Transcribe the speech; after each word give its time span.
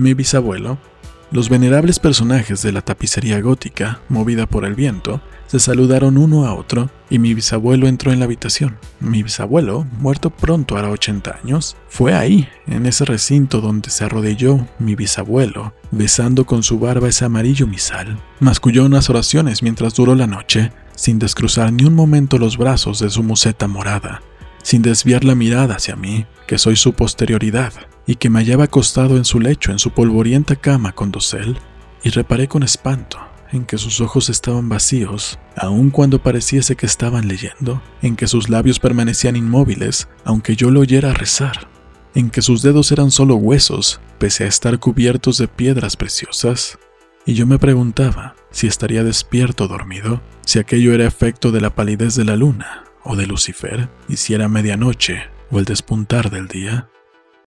Mi 0.00 0.14
bisabuelo. 0.14 0.78
Los 1.30 1.50
venerables 1.50 1.98
personajes 1.98 2.62
de 2.62 2.72
la 2.72 2.80
tapicería 2.80 3.38
gótica, 3.42 4.00
movida 4.08 4.46
por 4.46 4.64
el 4.64 4.74
viento, 4.74 5.20
se 5.46 5.60
saludaron 5.60 6.16
uno 6.16 6.46
a 6.46 6.54
otro 6.54 6.90
y 7.10 7.18
mi 7.18 7.34
bisabuelo 7.34 7.86
entró 7.86 8.10
en 8.10 8.18
la 8.18 8.24
habitación. 8.24 8.78
Mi 8.98 9.22
bisabuelo, 9.22 9.86
muerto 9.98 10.30
pronto 10.30 10.78
hará 10.78 10.88
80 10.88 11.40
años, 11.44 11.76
fue 11.90 12.14
ahí, 12.14 12.48
en 12.66 12.86
ese 12.86 13.04
recinto 13.04 13.60
donde 13.60 13.90
se 13.90 14.04
arrodilló 14.04 14.66
mi 14.78 14.94
bisabuelo, 14.94 15.74
besando 15.90 16.46
con 16.46 16.62
su 16.62 16.78
barba 16.78 17.10
ese 17.10 17.26
amarillo 17.26 17.66
misal. 17.66 18.18
Masculló 18.38 18.86
unas 18.86 19.10
oraciones 19.10 19.62
mientras 19.62 19.92
duró 19.92 20.14
la 20.14 20.26
noche, 20.26 20.72
sin 20.96 21.18
descruzar 21.18 21.74
ni 21.74 21.84
un 21.84 21.94
momento 21.94 22.38
los 22.38 22.56
brazos 22.56 23.00
de 23.00 23.10
su 23.10 23.22
museta 23.22 23.68
morada, 23.68 24.22
sin 24.62 24.80
desviar 24.80 25.24
la 25.24 25.34
mirada 25.34 25.74
hacia 25.74 25.94
mí, 25.94 26.24
que 26.46 26.56
soy 26.56 26.76
su 26.76 26.94
posterioridad, 26.94 27.74
y 28.10 28.16
que 28.16 28.28
me 28.28 28.40
hallaba 28.40 28.64
acostado 28.64 29.16
en 29.16 29.24
su 29.24 29.38
lecho 29.38 29.70
en 29.70 29.78
su 29.78 29.92
polvorienta 29.92 30.56
cama 30.56 30.90
con 30.90 31.12
dosel, 31.12 31.58
y 32.02 32.10
reparé 32.10 32.48
con 32.48 32.64
espanto 32.64 33.20
en 33.52 33.64
que 33.64 33.78
sus 33.78 34.00
ojos 34.00 34.28
estaban 34.30 34.68
vacíos, 34.68 35.38
aun 35.56 35.90
cuando 35.90 36.20
pareciese 36.20 36.74
que 36.74 36.86
estaban 36.86 37.28
leyendo, 37.28 37.80
en 38.02 38.16
que 38.16 38.26
sus 38.26 38.48
labios 38.48 38.80
permanecían 38.80 39.36
inmóviles, 39.36 40.08
aunque 40.24 40.56
yo 40.56 40.72
lo 40.72 40.80
oyera 40.80 41.14
rezar, 41.14 41.68
en 42.16 42.30
que 42.30 42.42
sus 42.42 42.62
dedos 42.62 42.90
eran 42.90 43.12
solo 43.12 43.36
huesos, 43.36 44.00
pese 44.18 44.42
a 44.42 44.48
estar 44.48 44.80
cubiertos 44.80 45.38
de 45.38 45.46
piedras 45.46 45.96
preciosas. 45.96 46.80
Y 47.26 47.34
yo 47.34 47.46
me 47.46 47.60
preguntaba 47.60 48.34
si 48.50 48.66
estaría 48.66 49.04
despierto 49.04 49.64
o 49.64 49.68
dormido, 49.68 50.20
si 50.44 50.58
aquello 50.58 50.92
era 50.94 51.06
efecto 51.06 51.52
de 51.52 51.60
la 51.60 51.76
palidez 51.76 52.16
de 52.16 52.24
la 52.24 52.34
luna 52.34 52.82
o 53.04 53.14
de 53.14 53.28
Lucifer, 53.28 53.88
y 54.08 54.16
si 54.16 54.34
era 54.34 54.48
medianoche 54.48 55.22
o 55.52 55.60
el 55.60 55.64
despuntar 55.64 56.30
del 56.30 56.48
día. 56.48 56.88